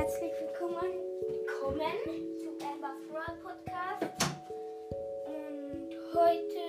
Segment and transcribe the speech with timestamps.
[0.00, 0.92] herzlich willkommen,
[1.28, 4.34] willkommen zu Amber Brawl Podcast.
[5.26, 6.60] Und heute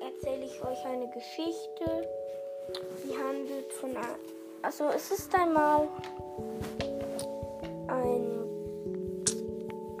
[0.00, 2.08] erzähle ich euch eine Geschichte,
[3.04, 4.18] die handelt von einer.
[4.62, 5.86] Also, es ist einmal
[7.86, 8.46] ein,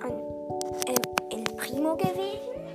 [0.02, 0.22] ein,
[0.88, 2.66] ein El Primo gewesen.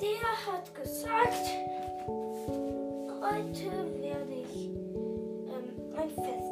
[0.00, 1.46] Der hat gesagt:
[3.20, 6.43] Heute werde ich ähm, ein Fest.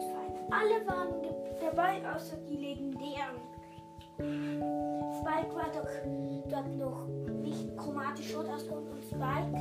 [0.52, 1.14] Alle waren
[1.60, 3.40] dabei, außer die legendären.
[4.18, 5.88] Spike war doch
[6.50, 7.06] dort noch
[7.42, 9.52] nicht chromatisch rot ausgehoben und Spike,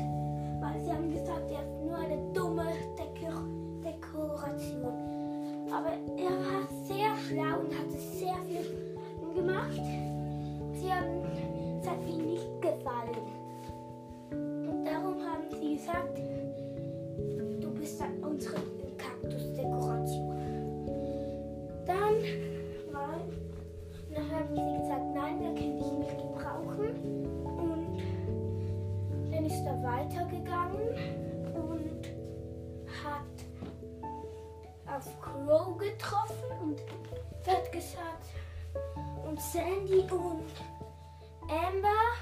[0.59, 3.45] weil sie haben gesagt, er ist nur eine dumme Dekor
[3.81, 4.83] Dekoration.
[5.71, 8.80] Aber er war sehr schlau und hatte sehr viel.
[35.51, 36.79] Crow getroffen und
[37.45, 38.25] hat gesagt,
[39.27, 40.47] und Sandy und
[41.49, 42.13] Amber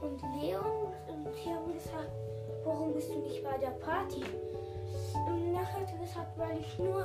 [0.00, 2.10] und Leon und sie haben gesagt,
[2.64, 4.24] warum bist du nicht bei der Party?
[5.26, 7.04] Und nachher hat er gesagt, weil ich nur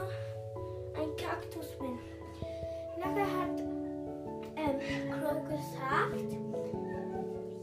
[0.96, 2.00] ein Kaktus bin.
[2.98, 3.60] Nachher hat
[4.56, 4.80] ähm,
[5.12, 6.38] Crow gesagt,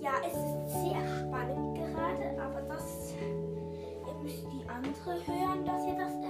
[0.01, 3.15] ja, es ist sehr spannend gerade, aber das,
[4.07, 6.26] ihr müsst die andere hören, dass ihr das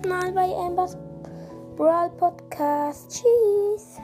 [0.00, 0.96] nächsten Mal bei Ambers
[1.76, 3.10] Brawl Podcast.
[3.10, 4.00] Tschüss.